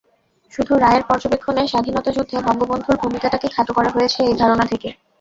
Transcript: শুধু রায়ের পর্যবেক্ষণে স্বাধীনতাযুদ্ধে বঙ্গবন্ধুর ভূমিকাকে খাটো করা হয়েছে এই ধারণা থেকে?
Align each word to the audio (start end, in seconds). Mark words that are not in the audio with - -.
শুধু 0.53 0.73
রায়ের 0.77 1.03
পর্যবেক্ষণে 1.09 1.63
স্বাধীনতাযুদ্ধে 1.67 2.37
বঙ্গবন্ধুর 2.47 2.95
ভূমিকাকে 3.01 3.47
খাটো 3.55 3.71
করা 3.77 3.89
হয়েছে 3.95 4.19
এই 4.23 4.35
ধারণা 4.41 4.65
থেকে? 4.71 4.89